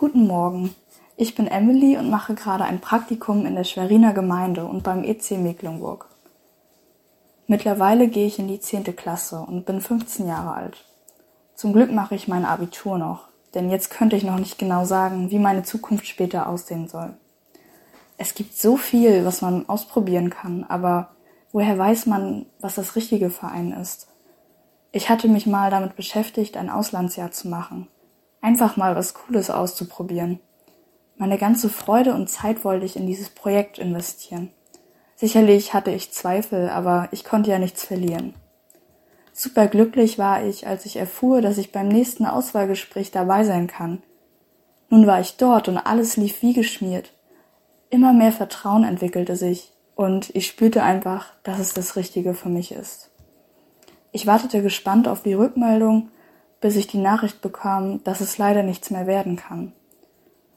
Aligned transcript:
Guten 0.00 0.28
Morgen. 0.28 0.76
Ich 1.16 1.34
bin 1.34 1.48
Emily 1.48 1.96
und 1.96 2.08
mache 2.08 2.36
gerade 2.36 2.62
ein 2.62 2.80
Praktikum 2.80 3.44
in 3.46 3.56
der 3.56 3.64
Schweriner 3.64 4.12
Gemeinde 4.12 4.64
und 4.64 4.84
beim 4.84 5.02
EC 5.02 5.32
Mecklenburg. 5.32 6.06
Mittlerweile 7.48 8.06
gehe 8.06 8.28
ich 8.28 8.38
in 8.38 8.46
die 8.46 8.60
zehnte 8.60 8.92
Klasse 8.92 9.40
und 9.40 9.66
bin 9.66 9.80
15 9.80 10.28
Jahre 10.28 10.52
alt. 10.52 10.84
Zum 11.56 11.72
Glück 11.72 11.90
mache 11.90 12.14
ich 12.14 12.28
mein 12.28 12.44
Abitur 12.44 12.96
noch, 12.96 13.26
denn 13.54 13.70
jetzt 13.70 13.90
könnte 13.90 14.14
ich 14.14 14.22
noch 14.22 14.38
nicht 14.38 14.56
genau 14.56 14.84
sagen, 14.84 15.32
wie 15.32 15.40
meine 15.40 15.64
Zukunft 15.64 16.06
später 16.06 16.48
aussehen 16.48 16.86
soll. 16.86 17.14
Es 18.18 18.36
gibt 18.36 18.56
so 18.56 18.76
viel, 18.76 19.24
was 19.24 19.42
man 19.42 19.68
ausprobieren 19.68 20.30
kann, 20.30 20.62
aber 20.68 21.08
woher 21.50 21.76
weiß 21.76 22.06
man, 22.06 22.46
was 22.60 22.76
das 22.76 22.94
Richtige 22.94 23.30
für 23.30 23.48
einen 23.48 23.72
ist? 23.72 24.06
Ich 24.92 25.10
hatte 25.10 25.26
mich 25.26 25.48
mal 25.48 25.72
damit 25.72 25.96
beschäftigt, 25.96 26.56
ein 26.56 26.70
Auslandsjahr 26.70 27.32
zu 27.32 27.48
machen. 27.48 27.88
Einfach 28.40 28.76
mal 28.76 28.94
was 28.94 29.14
Cooles 29.14 29.50
auszuprobieren. 29.50 30.40
Meine 31.16 31.38
ganze 31.38 31.68
Freude 31.68 32.14
und 32.14 32.28
Zeit 32.28 32.64
wollte 32.64 32.86
ich 32.86 32.96
in 32.96 33.06
dieses 33.06 33.30
Projekt 33.30 33.78
investieren. 33.78 34.52
Sicherlich 35.16 35.74
hatte 35.74 35.90
ich 35.90 36.12
Zweifel, 36.12 36.68
aber 36.68 37.08
ich 37.10 37.24
konnte 37.24 37.50
ja 37.50 37.58
nichts 37.58 37.82
verlieren. 37.82 38.34
Super 39.32 39.66
glücklich 39.66 40.18
war 40.18 40.44
ich, 40.44 40.66
als 40.66 40.86
ich 40.86 40.96
erfuhr, 40.96 41.42
dass 41.42 41.58
ich 41.58 41.72
beim 41.72 41.88
nächsten 41.88 42.26
Auswahlgespräch 42.26 43.10
dabei 43.10 43.42
sein 43.42 43.66
kann. 43.66 44.02
Nun 44.90 45.06
war 45.06 45.20
ich 45.20 45.36
dort 45.36 45.68
und 45.68 45.76
alles 45.76 46.16
lief 46.16 46.42
wie 46.42 46.52
geschmiert. 46.52 47.12
Immer 47.90 48.12
mehr 48.12 48.32
Vertrauen 48.32 48.84
entwickelte 48.84 49.34
sich 49.34 49.72
und 49.96 50.34
ich 50.34 50.46
spürte 50.46 50.82
einfach, 50.82 51.26
dass 51.42 51.58
es 51.58 51.74
das 51.74 51.96
Richtige 51.96 52.34
für 52.34 52.48
mich 52.48 52.70
ist. 52.70 53.10
Ich 54.12 54.26
wartete 54.26 54.62
gespannt 54.62 55.08
auf 55.08 55.22
die 55.22 55.34
Rückmeldung, 55.34 56.10
bis 56.60 56.76
ich 56.76 56.86
die 56.86 56.98
Nachricht 56.98 57.40
bekam, 57.40 58.02
dass 58.04 58.20
es 58.20 58.38
leider 58.38 58.62
nichts 58.62 58.90
mehr 58.90 59.06
werden 59.06 59.36
kann. 59.36 59.72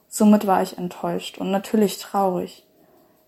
Somit 0.08 0.48
war 0.48 0.62
ich 0.62 0.78
enttäuscht 0.78 1.38
und 1.38 1.52
natürlich 1.52 2.00
traurig. 2.00 2.66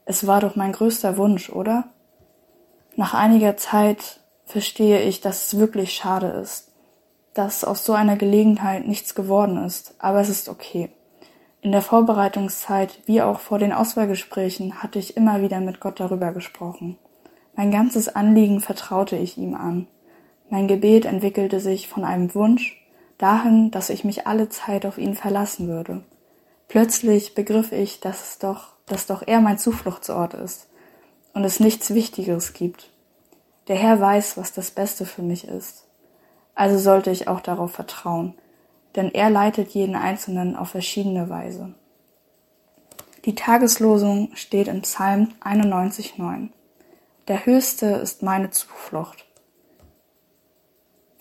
Es 0.05 0.27
war 0.27 0.41
doch 0.41 0.55
mein 0.55 0.73
größter 0.73 1.17
Wunsch, 1.17 1.49
oder? 1.49 1.85
Nach 2.95 3.13
einiger 3.13 3.55
Zeit 3.57 4.19
verstehe 4.45 5.01
ich, 5.01 5.21
dass 5.21 5.47
es 5.47 5.59
wirklich 5.59 5.93
schade 5.93 6.27
ist, 6.27 6.71
dass 7.33 7.63
aus 7.63 7.85
so 7.85 7.93
einer 7.93 8.17
Gelegenheit 8.17 8.85
nichts 8.85 9.15
geworden 9.15 9.57
ist, 9.63 9.95
aber 9.99 10.19
es 10.19 10.29
ist 10.29 10.49
okay. 10.49 10.89
In 11.61 11.71
der 11.71 11.81
Vorbereitungszeit 11.81 12.99
wie 13.05 13.21
auch 13.21 13.39
vor 13.39 13.57
den 13.57 13.71
Auswahlgesprächen 13.71 14.83
hatte 14.83 14.99
ich 14.99 15.15
immer 15.15 15.41
wieder 15.41 15.61
mit 15.61 15.79
Gott 15.79 15.99
darüber 16.01 16.33
gesprochen. 16.33 16.97
Mein 17.55 17.71
ganzes 17.71 18.13
Anliegen 18.13 18.59
vertraute 18.59 19.15
ich 19.15 19.37
ihm 19.37 19.55
an. 19.55 19.87
Mein 20.49 20.67
Gebet 20.67 21.05
entwickelte 21.05 21.59
sich 21.59 21.87
von 21.87 22.03
einem 22.03 22.33
Wunsch 22.35 22.81
dahin, 23.17 23.71
dass 23.71 23.89
ich 23.89 24.03
mich 24.03 24.27
alle 24.27 24.49
Zeit 24.49 24.85
auf 24.85 24.97
ihn 24.97 25.15
verlassen 25.15 25.67
würde. 25.67 26.03
Plötzlich 26.67 27.35
begriff 27.35 27.71
ich, 27.71 27.99
dass 27.99 28.29
es 28.29 28.39
doch, 28.39 28.73
dass 28.85 29.07
doch 29.07 29.23
er 29.25 29.41
mein 29.41 29.57
Zufluchtsort 29.57 30.33
ist 30.33 30.67
und 31.33 31.43
es 31.43 31.59
nichts 31.59 31.93
Wichtigeres 31.93 32.53
gibt. 32.53 32.89
Der 33.67 33.77
Herr 33.77 33.99
weiß, 33.99 34.37
was 34.37 34.53
das 34.53 34.71
Beste 34.71 35.05
für 35.05 35.21
mich 35.21 35.47
ist. 35.47 35.87
Also 36.55 36.77
sollte 36.77 37.11
ich 37.11 37.27
auch 37.27 37.39
darauf 37.39 37.71
vertrauen 37.71 38.35
denn 38.95 39.11
er 39.13 39.29
leitet 39.29 39.69
jeden 39.69 39.95
Einzelnen 39.95 40.55
auf 40.55 40.69
verschiedene 40.69 41.29
Weise. 41.29 41.73
Die 43.25 43.35
Tageslosung 43.35 44.29
steht 44.35 44.67
im 44.67 44.81
Psalm 44.81 45.29
91,9. 45.41 46.49
Der 47.27 47.45
Höchste 47.45 47.87
ist 47.87 48.21
meine 48.21 48.51
Zuflucht. 48.51 49.25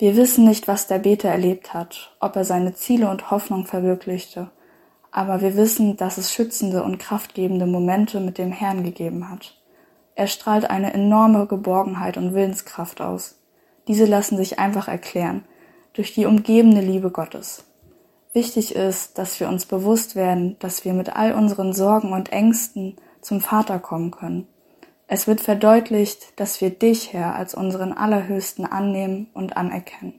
Wir 0.03 0.17
wissen 0.17 0.45
nicht, 0.45 0.67
was 0.67 0.89
der 0.89 0.98
Beter 0.98 1.28
erlebt 1.28 1.75
hat, 1.75 2.12
ob 2.19 2.34
er 2.34 2.45
seine 2.45 2.75
Ziele 2.75 3.08
und 3.08 3.31
Hoffnung 3.31 3.67
verwirklichte, 3.67 4.50
aber 5.12 5.41
wir 5.42 5.56
wissen, 5.56 5.97
dass 5.97 6.19
es 6.19 6.33
schützende 6.33 6.83
und 6.83 6.98
kraftgebende 6.98 7.67
Momente 7.67 8.19
mit 8.19 8.36
dem 8.36 8.50
Herrn 8.50 8.83
gegeben 8.83 9.30
hat. 9.30 9.62
Er 10.17 10.27
strahlt 10.27 10.69
eine 10.69 10.92
enorme 10.92 11.47
Geborgenheit 11.47 12.17
und 12.17 12.35
Willenskraft 12.35 13.01
aus. 13.01 13.39
Diese 13.86 14.05
lassen 14.05 14.36
sich 14.36 14.58
einfach 14.58 14.89
erklären, 14.89 15.45
durch 15.92 16.12
die 16.12 16.27
umgebende 16.27 16.80
Liebe 16.80 17.12
Gottes. 17.12 17.62
Wichtig 18.33 18.74
ist, 18.74 19.18
dass 19.18 19.39
wir 19.39 19.46
uns 19.46 19.67
bewusst 19.67 20.17
werden, 20.17 20.57
dass 20.58 20.85
wir 20.85 20.95
mit 20.95 21.14
all 21.14 21.33
unseren 21.33 21.73
Sorgen 21.73 22.12
und 22.12 22.33
Ängsten 22.33 22.96
zum 23.20 23.41
Vater 23.41 23.79
kommen 23.79 24.11
können. 24.11 24.48
Es 25.14 25.27
wird 25.27 25.42
verdeutlicht, 25.42 26.40
dass 26.40 26.62
wir 26.62 26.70
dich, 26.70 27.12
Herr, 27.12 27.34
als 27.34 27.55
unseren 27.55 27.92
Allerhöchsten 27.92 28.64
annehmen 28.64 29.28
und 29.34 29.58
anerkennen. 29.58 30.18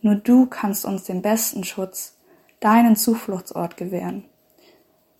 Nur 0.00 0.14
du 0.14 0.46
kannst 0.46 0.84
uns 0.84 1.02
den 1.02 1.22
besten 1.22 1.64
Schutz, 1.64 2.16
deinen 2.60 2.94
Zufluchtsort 2.94 3.76
gewähren. 3.76 4.26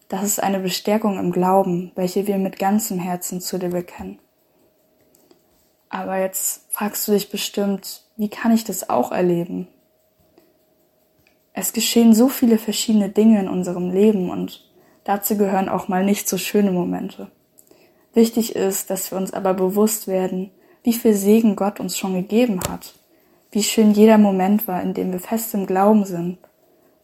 Das 0.07 0.23
ist 0.23 0.41
eine 0.41 0.61
Bestärkung 0.61 1.19
im 1.19 1.33
Glauben, 1.33 1.91
welche 1.97 2.29
wir 2.29 2.39
mit 2.39 2.61
ganzem 2.61 3.01
Herzen 3.01 3.41
zu 3.41 3.59
dir 3.59 3.71
bekennen. 3.71 4.21
Aber 5.89 6.19
jetzt 6.19 6.73
fragst 6.73 7.09
du 7.09 7.13
dich 7.13 7.29
bestimmt, 7.29 8.05
wie 8.17 8.29
kann 8.29 8.53
ich 8.53 8.63
das 8.63 8.89
auch 8.89 9.11
erleben? 9.11 9.67
Es 11.55 11.73
geschehen 11.73 12.15
so 12.15 12.29
viele 12.29 12.57
verschiedene 12.57 13.09
Dinge 13.09 13.41
in 13.41 13.49
unserem 13.49 13.91
Leben 13.91 14.31
und 14.31 14.71
dazu 15.03 15.37
gehören 15.37 15.69
auch 15.69 15.89
mal 15.89 16.05
nicht 16.05 16.29
so 16.29 16.39
schöne 16.39 16.71
Momente. 16.71 17.33
Wichtig 18.13 18.57
ist, 18.57 18.91
dass 18.91 19.11
wir 19.11 19.19
uns 19.19 19.33
aber 19.33 19.55
bewusst 19.55 20.09
werden, 20.09 20.51
wie 20.83 20.93
viel 20.93 21.15
Segen 21.15 21.57
Gott 21.57 21.81
uns 21.81 21.97
schon 21.97 22.15
gegeben 22.15 22.61
hat, 22.69 22.95
wie 23.51 23.63
schön 23.63 23.93
jeder 23.93 24.19
Moment 24.19 24.67
war, 24.67 24.83
in 24.83 24.95
dem 24.95 25.13
wir 25.13 25.21
fest 25.21 25.55
im 25.55 25.67
Glauben 25.67 26.05
sind 26.05 26.39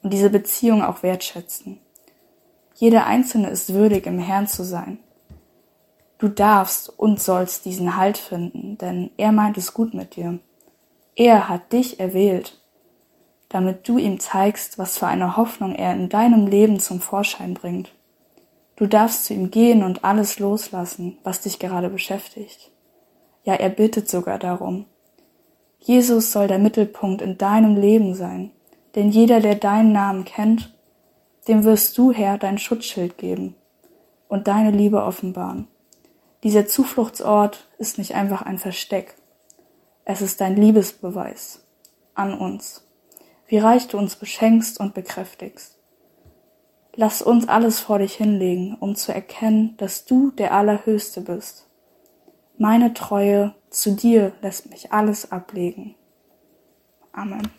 und 0.03 0.13
diese 0.13 0.31
Beziehung 0.31 0.83
auch 0.83 1.03
wertschätzen. 1.03 1.79
Jeder 2.75 3.07
Einzelne 3.07 3.51
ist 3.51 3.73
würdig, 3.73 4.07
im 4.07 4.19
Herrn 4.19 4.47
zu 4.47 4.65
sein. 4.65 4.99
Du 6.19 6.29
darfst 6.29 6.89
und 6.89 7.21
sollst 7.21 7.65
diesen 7.65 7.97
Halt 7.97 8.19
finden, 8.19 8.79
denn 8.79 9.11
er 9.17 9.33
meint 9.33 9.59
es 9.59 9.75
gut 9.75 9.95
mit 9.95 10.17
dir. 10.17 10.39
Er 11.15 11.49
hat 11.49 11.73
dich 11.73 12.01
erwählt 12.01 12.59
damit 13.49 13.89
du 13.89 13.99
ihm 13.99 14.19
zeigst, 14.21 14.79
was 14.79 14.99
für 14.99 15.07
eine 15.07 15.37
Hoffnung 15.37 15.75
er 15.75 15.95
in 15.95 16.09
deinem 16.09 16.47
Leben 16.47 16.81
zum 16.81 17.01
Vorschein 17.01 17.55
bringt. 17.55 17.93
Du 18.77 18.87
darfst 18.87 19.25
zu 19.25 19.35
ihm 19.35 19.51
gehen 19.51 19.83
und 19.83 20.05
alles 20.05 20.39
loslassen, 20.39 21.19
was 21.25 21.41
dich 21.41 21.59
gerade 21.59 21.89
beschäftigt. 21.89 22.71
Ja, 23.43 23.55
er 23.55 23.71
bittet 23.71 24.09
sogar 24.09 24.39
darum. 24.39 24.87
Jesus 25.81 26.33
soll 26.33 26.49
der 26.49 26.59
Mittelpunkt 26.59 27.23
in 27.23 27.39
deinem 27.39 27.77
Leben 27.77 28.15
sein, 28.15 28.51
denn 28.95 29.11
jeder, 29.11 29.41
der 29.41 29.55
deinen 29.55 29.93
Namen 29.93 30.25
kennt, 30.25 30.75
dem 31.49 31.65
wirst 31.65 31.97
du, 31.97 32.13
Herr, 32.13 32.39
dein 32.39 32.59
Schutzschild 32.59 33.19
geben 33.19 33.55
und 34.29 34.49
deine 34.49 34.71
Liebe 34.71 35.03
offenbaren. 35.03 35.69
Dieser 36.43 36.67
Zufluchtsort 36.67 37.69
ist 37.79 37.99
nicht 37.99 38.15
einfach 38.15 38.43
ein 38.43 38.59
Versteck, 38.59 39.15
es 40.05 40.23
ist 40.23 40.41
dein 40.41 40.57
Liebesbeweis 40.57 41.65
an 42.15 42.37
uns 42.37 42.87
wie 43.49 43.59
reich 43.59 43.89
du 43.89 43.99
uns 43.99 44.17
beschenkst 44.17 44.81
und 44.81 44.95
bekräftigst. 44.95 45.76
Lass 46.99 47.21
uns 47.21 47.47
alles 47.47 47.79
vor 47.79 47.99
dich 47.99 48.15
hinlegen, 48.15 48.75
um 48.81 48.97
zu 48.97 49.13
erkennen, 49.13 49.77
dass 49.77 50.07
du 50.07 50.31
der 50.31 50.53
Allerhöchste 50.53 51.21
bist. 51.21 51.69
Meine 52.57 52.95
Treue 52.95 53.55
zu 53.69 53.95
dir 53.95 54.33
lässt 54.41 54.71
mich 54.71 54.93
alles 54.93 55.31
ablegen. 55.31 55.95
Amen. 57.13 57.51